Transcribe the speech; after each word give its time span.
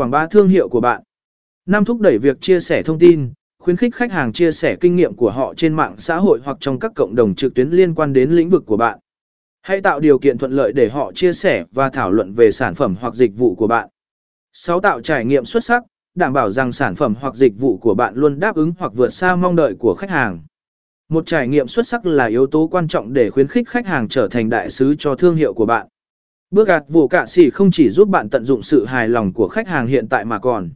Quảng 0.00 0.10
bá 0.10 0.26
thương 0.26 0.48
hiệu 0.48 0.68
của 0.68 0.80
bạn. 0.80 1.02
Năm 1.66 1.84
thúc 1.84 2.00
đẩy 2.00 2.18
việc 2.18 2.40
chia 2.40 2.60
sẻ 2.60 2.82
thông 2.82 2.98
tin, 2.98 3.32
khuyến 3.58 3.76
khích 3.76 3.94
khách 3.94 4.12
hàng 4.12 4.32
chia 4.32 4.50
sẻ 4.50 4.76
kinh 4.80 4.96
nghiệm 4.96 5.14
của 5.14 5.30
họ 5.30 5.54
trên 5.54 5.74
mạng 5.74 5.94
xã 5.98 6.16
hội 6.16 6.40
hoặc 6.44 6.56
trong 6.60 6.78
các 6.78 6.92
cộng 6.94 7.14
đồng 7.14 7.34
trực 7.34 7.54
tuyến 7.54 7.70
liên 7.70 7.94
quan 7.94 8.12
đến 8.12 8.30
lĩnh 8.30 8.50
vực 8.50 8.62
của 8.66 8.76
bạn. 8.76 8.98
Hãy 9.62 9.80
tạo 9.80 10.00
điều 10.00 10.18
kiện 10.18 10.38
thuận 10.38 10.52
lợi 10.52 10.72
để 10.72 10.88
họ 10.88 11.12
chia 11.12 11.32
sẻ 11.32 11.64
và 11.72 11.90
thảo 11.90 12.10
luận 12.10 12.32
về 12.32 12.50
sản 12.50 12.74
phẩm 12.74 12.96
hoặc 13.00 13.14
dịch 13.14 13.36
vụ 13.36 13.54
của 13.54 13.66
bạn. 13.66 13.88
6. 14.52 14.80
Tạo 14.80 15.00
trải 15.00 15.24
nghiệm 15.24 15.44
xuất 15.44 15.64
sắc, 15.64 15.82
đảm 16.14 16.32
bảo 16.32 16.50
rằng 16.50 16.72
sản 16.72 16.94
phẩm 16.94 17.14
hoặc 17.20 17.34
dịch 17.34 17.52
vụ 17.58 17.76
của 17.76 17.94
bạn 17.94 18.14
luôn 18.14 18.40
đáp 18.40 18.54
ứng 18.54 18.72
hoặc 18.78 18.92
vượt 18.94 19.10
xa 19.10 19.36
mong 19.36 19.56
đợi 19.56 19.74
của 19.78 19.94
khách 19.98 20.10
hàng. 20.10 20.42
Một 21.08 21.26
trải 21.26 21.48
nghiệm 21.48 21.68
xuất 21.68 21.86
sắc 21.86 22.06
là 22.06 22.26
yếu 22.26 22.46
tố 22.46 22.66
quan 22.66 22.88
trọng 22.88 23.12
để 23.12 23.30
khuyến 23.30 23.48
khích 23.48 23.68
khách 23.68 23.86
hàng 23.86 24.08
trở 24.08 24.28
thành 24.28 24.50
đại 24.50 24.70
sứ 24.70 24.94
cho 24.98 25.14
thương 25.14 25.36
hiệu 25.36 25.54
của 25.54 25.66
bạn. 25.66 25.86
Bước 26.54 26.68
gạt 26.68 26.84
vụ 26.88 27.08
cạ 27.08 27.26
xỉ 27.26 27.50
không 27.50 27.70
chỉ 27.70 27.90
giúp 27.90 28.08
bạn 28.08 28.28
tận 28.28 28.44
dụng 28.44 28.62
sự 28.62 28.84
hài 28.84 29.08
lòng 29.08 29.32
của 29.32 29.48
khách 29.48 29.68
hàng 29.68 29.86
hiện 29.86 30.08
tại 30.08 30.24
mà 30.24 30.38
còn. 30.38 30.70